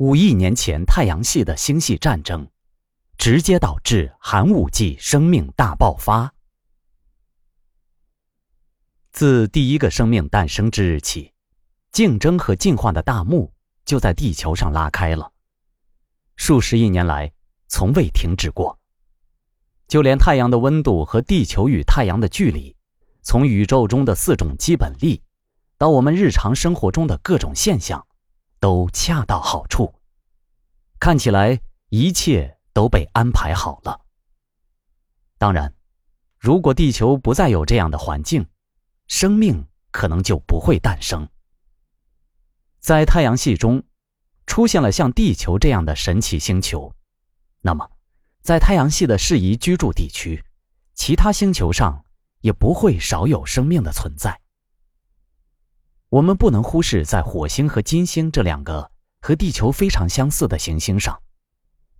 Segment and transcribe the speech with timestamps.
[0.00, 2.48] 五亿年前太阳系的星系战争，
[3.18, 6.32] 直接导致寒武纪生命大爆发。
[9.12, 11.34] 自第一个生命诞生之日起，
[11.92, 13.52] 竞争和进化的大幕
[13.84, 15.30] 就在地球上拉开了。
[16.36, 17.30] 数十亿年来，
[17.68, 18.78] 从未停止过。
[19.86, 22.74] 就连太阳的温度和地球与太阳的距离，
[23.20, 25.22] 从宇宙中的四种基本力，
[25.76, 28.06] 到我们日常生活中的各种现象。
[28.60, 29.94] 都恰到好处，
[31.00, 34.02] 看起来一切都被安排好了。
[35.38, 35.74] 当然，
[36.38, 38.46] 如果地球不再有这样的环境，
[39.06, 41.26] 生命可能就不会诞生。
[42.78, 43.82] 在太阳系中
[44.46, 46.94] 出现了像地球这样的神奇星球，
[47.62, 47.90] 那么，
[48.42, 50.44] 在太阳系的适宜居住地区，
[50.94, 52.04] 其他星球上
[52.40, 54.38] 也不会少有生命的存在。
[56.10, 61.22] 我们不能忽视，在火星和金星这两个和地球非常相似的行星上，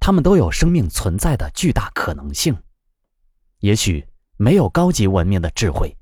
[0.00, 2.56] 它们都有生命存在的巨大可能性。
[3.60, 4.04] 也许
[4.36, 5.96] 没有高级文明的智慧，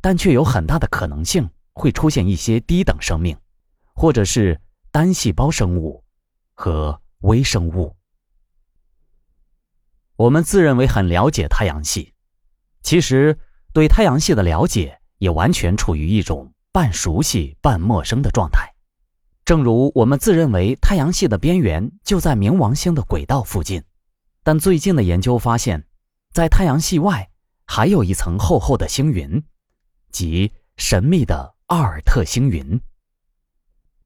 [0.00, 3.36] 但却有很大的可能性会出现一些低等生命，
[3.92, 4.58] 或者是
[4.90, 6.02] 单细胞生物
[6.54, 7.94] 和微生物。
[10.16, 12.14] 我们自认为很了解太阳系，
[12.82, 13.38] 其实
[13.74, 16.51] 对太阳系的了解也完全处于一种。
[16.72, 18.72] 半熟悉、半陌生的状态，
[19.44, 23.84] 正如我们自认为太阳系的边缘就在冥王星的轨道附近，
[24.42, 25.86] 但最近的研究发现，
[26.32, 27.30] 在太阳系外
[27.66, 29.44] 还有一层厚厚的星云，
[30.12, 32.80] 即神秘的奥尔特星云。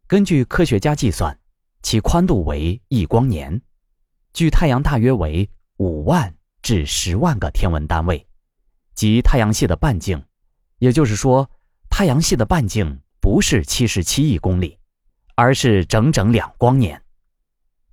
[0.09, 1.39] 根据科学家计算，
[1.83, 3.63] 其宽度为一光年，
[4.33, 8.27] 距太阳大约为五万至十万个天文单位，
[8.97, 10.21] 即太阳系的半径。
[10.79, 11.49] 也就是说。
[11.89, 14.79] 太阳系的半径不是七十七亿公里，
[15.35, 17.03] 而是整整两光年，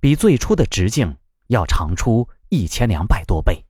[0.00, 3.64] 比最初的直径要长出一千两百多倍。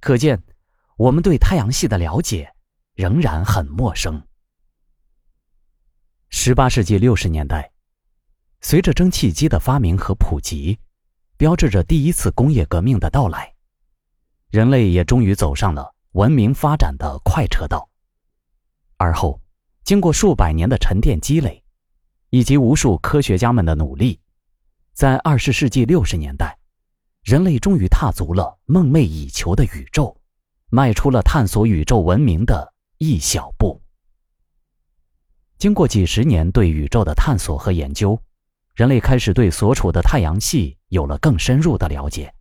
[0.00, 0.42] 可见，
[0.96, 2.50] 我们对太阳系的了解
[2.94, 4.22] 仍然很陌生。
[6.30, 7.70] 十八世纪六十年代，
[8.62, 10.78] 随着蒸汽机的发明和普及，
[11.36, 13.52] 标志着第一次工业革命的到来，
[14.48, 17.89] 人类也终于走上了文明发展的快车道。
[19.02, 19.40] 而后，
[19.82, 21.64] 经过数百年的沉淀积累，
[22.28, 24.20] 以及无数科学家们的努力，
[24.92, 26.58] 在二十世纪六十年代，
[27.22, 30.14] 人类终于踏足了梦寐以求的宇宙，
[30.68, 33.80] 迈出了探索宇宙文明的一小步。
[35.56, 38.20] 经过几十年对宇宙的探索和研究，
[38.74, 42.34] 人类开始对所处的太阳系有了更深入的了解，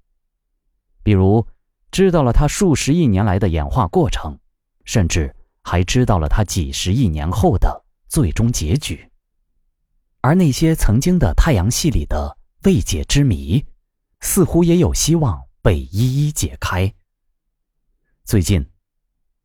[1.03, 1.47] 比如
[1.89, 4.37] 知道了它数十亿年来的演化过程，
[4.83, 5.33] 甚至。
[5.63, 9.09] 还知道了他几十亿年后的最终结局，
[10.21, 13.63] 而那些曾经的太阳系里的未解之谜，
[14.21, 16.91] 似乎也有希望被一一解开。
[18.25, 18.65] 最近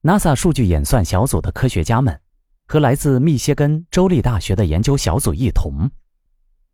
[0.02, 2.20] ，NASA 数据演算小组的科学家们
[2.66, 5.90] 和来自密歇根州立大学的研究小组一同，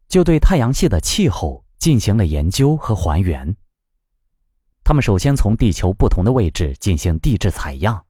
[0.09, 3.57] 就对太阳系的气候进行了研究和还原。
[4.85, 8.05] 他们首先从地球不同的位置进行地质采样。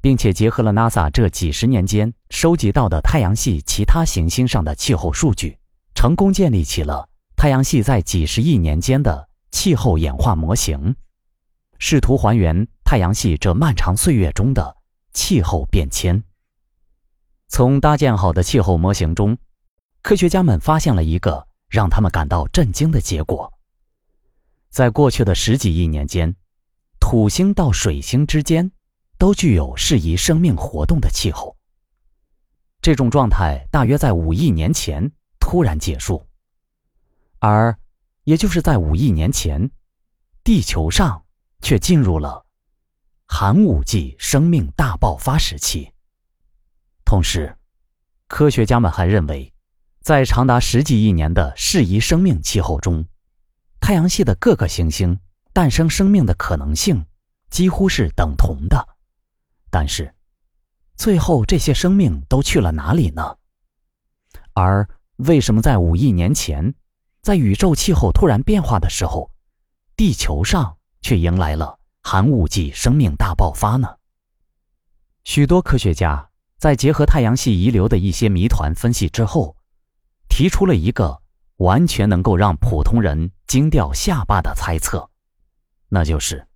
[0.00, 5.58] 并且结合了 NASA 这几十年间收集到的太阳系其他行星上的气候数据，
[5.94, 10.94] 成功建立起了太阳系在几十亿年间的气候演化模型，
[11.78, 14.76] 试图还原太阳系这漫长岁月中的
[15.12, 16.22] 气候变迁。
[17.48, 19.36] 从搭建好的气候模型中，
[20.02, 23.52] 科学家们发现了一个让他们感到震惊的结果：
[24.70, 26.36] 在过去的十几亿年间，
[27.00, 28.70] 土星到水星之间。
[29.18, 31.56] 都具有适宜生命活动的气候。
[32.80, 36.24] 这种状态大约在五亿年前突然结束，
[37.40, 37.76] 而
[38.22, 39.70] 也就是在五亿年前，
[40.44, 41.24] 地球上
[41.60, 42.46] 却进入了
[43.26, 45.92] 寒武纪生命大爆发时期。
[47.04, 47.56] 同时，
[48.28, 49.52] 科学家们还认为，
[50.00, 53.04] 在长达十几亿年的适宜生命气候中，
[53.80, 55.18] 太阳系的各个行星
[55.52, 57.04] 诞生生命的可能性
[57.50, 58.86] 几乎是等同的。
[59.70, 60.14] 但是，
[60.96, 63.36] 最后这些生命都去了哪里呢？
[64.54, 66.74] 而为什么在五亿年前，
[67.22, 69.30] 在宇宙气候突然变化的时候，
[69.96, 73.96] 地球上却迎来了寒武纪生命大爆发呢？
[75.24, 79.56] 许多科学家在结合太阳系遗留的一些谜团分析之后，
[80.28, 81.20] 提出了一个
[81.58, 85.10] 完全能够让普通人惊掉下巴的猜测，
[85.88, 86.46] 那就是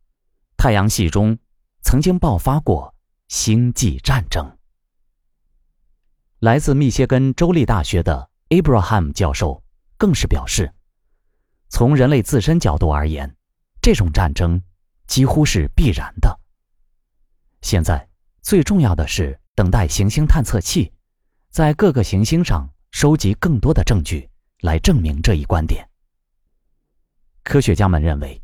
[0.56, 1.38] 太阳系中
[1.82, 2.94] 曾经爆发过。
[3.34, 4.58] 星际战争。
[6.40, 9.64] 来自密歇根州立大学的 Abraham 教授
[9.96, 10.70] 更是表示，
[11.70, 13.34] 从人类自身角度而言，
[13.80, 14.62] 这种战争
[15.06, 16.38] 几乎是必然的。
[17.62, 18.06] 现在
[18.42, 20.92] 最重要的是等待行星探测器
[21.48, 24.28] 在各个行星上收集更多的证据，
[24.60, 25.88] 来证明这一观点。
[27.42, 28.42] 科学家们认为，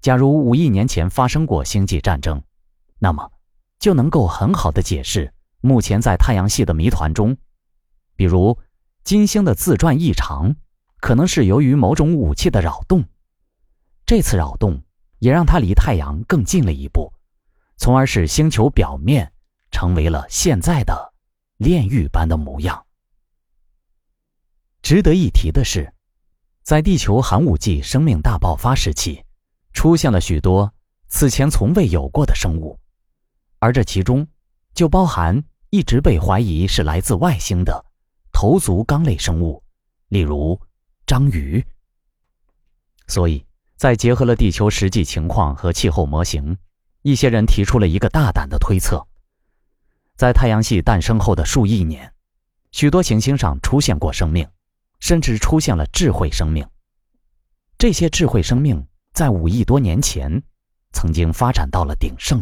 [0.00, 2.42] 假如五亿年前发生过星际战争，
[2.98, 3.30] 那么
[3.82, 7.36] 就能够很好的解释目前在太阳系的谜团中，
[8.14, 8.56] 比如
[9.02, 10.54] 金星的自转异常，
[11.00, 13.04] 可能是由于某种武器的扰动。
[14.06, 14.80] 这次扰动
[15.18, 17.12] 也让它离太阳更近了一步，
[17.76, 19.32] 从而使星球表面
[19.72, 21.12] 成为了现在的
[21.56, 22.86] 炼狱般的模样。
[24.80, 25.92] 值得一提的是。
[26.62, 29.24] 在地球寒武纪生命大爆发时期，
[29.72, 30.72] 出现了许多
[31.08, 32.78] 此前从未有过的生物，
[33.62, 34.26] 而这其中
[34.74, 37.86] 就包含一直被怀疑是来自外星的
[38.32, 39.62] 头足纲类生物，
[40.08, 40.60] 例如
[41.06, 41.64] 章鱼。
[43.06, 46.58] 所以，在结合了地球实际情况和气候模型，
[47.02, 49.06] 一些人提出了一个大胆的推测：
[50.16, 52.12] 在太阳系诞生后的数亿年，
[52.72, 54.44] 许多行星上出现过生命。
[54.98, 56.64] 甚至出现了智慧生命。
[57.76, 60.44] 这些智慧生命在五亿多年前
[60.92, 62.40] 曾经发展到了鼎盛，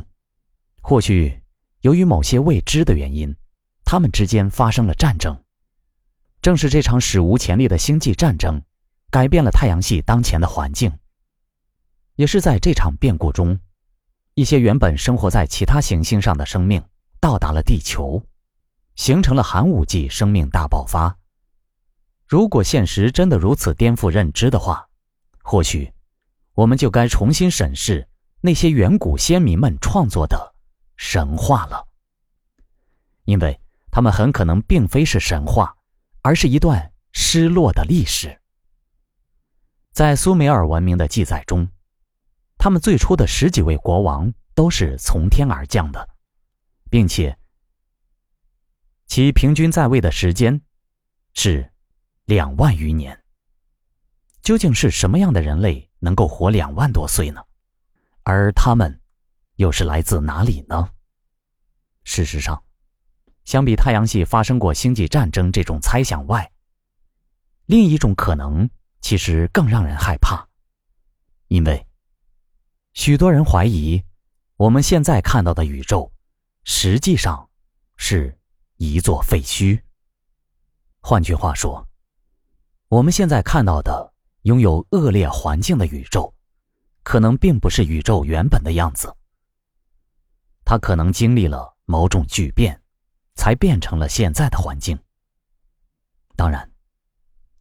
[0.80, 1.40] 或许
[1.80, 3.34] 由于某些未知的原因，
[3.84, 5.42] 他们之间发生了战争。
[6.42, 8.62] 正是这场史无前例的星际战争，
[9.10, 10.92] 改变了太阳系当前的环境。
[12.16, 13.58] 也是在这场变故中，
[14.34, 16.82] 一些原本生活在其他行星上的生命
[17.20, 18.22] 到达了地球，
[18.96, 21.16] 形成了寒武纪生命大爆发。
[22.26, 24.88] 如果现实真的如此颠覆认知的话，
[25.42, 25.92] 或许
[26.54, 28.08] 我们就该重新审视
[28.40, 30.54] 那些远古先民们创作的
[31.02, 31.88] 神话了，
[33.24, 33.58] 因为
[33.90, 35.74] 他们很可能并非是神话，
[36.20, 38.38] 而是一段失落的历史。
[39.92, 41.66] 在苏美尔文明的记载中，
[42.58, 46.06] 他们最初的十几位国王都是从天而降的，
[46.90, 47.38] 并且
[49.06, 50.60] 其平均在位的时间
[51.32, 51.72] 是。
[52.26, 53.24] 两万余年，
[54.40, 57.42] 究竟是什么样的人类能够活两万多岁呢？
[58.22, 58.99] 而他们
[59.60, 60.88] 又是来自哪里呢？
[62.02, 62.64] 事实上，
[63.44, 66.50] 相比太阳系发生过星际战争这种猜想外，
[67.66, 68.70] 另一种可能
[69.02, 70.48] 其实更让人害怕，
[71.48, 71.86] 因为
[72.94, 74.02] 许多人怀疑
[74.56, 76.10] 我们现在看到的宇宙
[76.64, 77.50] 实际上
[77.98, 78.34] 是
[78.76, 79.78] 一座废墟。
[81.00, 81.86] 换句话说。
[82.88, 86.34] 我们现在看到的拥有恶劣环境的宇宙，
[87.04, 89.14] 可能并不是宇宙原本的样子。
[90.70, 92.80] 它可能经历了某种巨变，
[93.34, 94.96] 才变成了现在的环境。
[96.36, 96.70] 当然，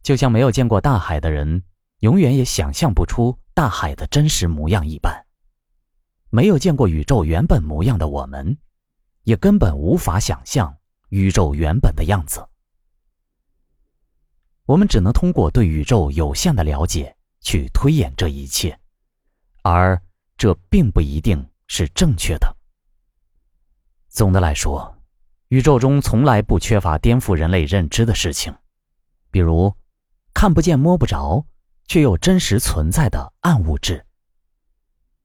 [0.00, 1.64] 就像没有见过大海的人，
[1.98, 5.26] 永远也想象不出大海的真实模样一般，
[6.30, 8.56] 没有见过宇宙原本模样的我们，
[9.24, 10.72] 也根本无法想象
[11.08, 12.48] 宇宙原本的样子。
[14.66, 18.78] 我们只能通过对宇宙有限的了解去推演这一切，
[19.62, 20.00] 而
[20.36, 22.56] 这并不一定是正确的。
[24.10, 24.98] 总的来说，
[25.48, 28.54] 宇宙中从来不缺乏颠覆人类认知的事情，
[29.30, 29.74] 比如
[30.34, 31.46] 看不见摸不着
[31.86, 34.04] 却又真实存在的暗物质，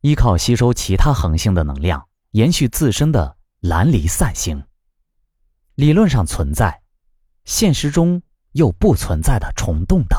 [0.01, 4.63] 依靠吸收其他恒星的能量延续自身的蓝离散星，
[5.73, 6.81] 理论上存在，
[7.43, 8.21] 现实中。
[8.55, 10.17] 又不存在的虫洞等。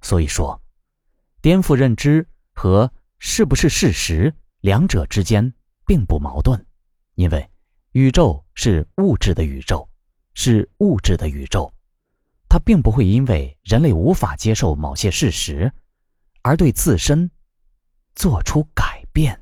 [0.00, 0.62] 所以说，
[1.42, 5.52] 颠覆认知和是不是事实两者之间
[5.84, 6.64] 并不矛盾，
[7.22, 7.48] 因为
[7.92, 9.88] 宇宙是物质的宇宙，
[10.34, 11.72] 是物质的宇宙，
[12.48, 15.72] 它并不会因为人类无法接受某些事实，
[16.42, 17.30] 而对自身
[18.16, 19.41] 做出改变。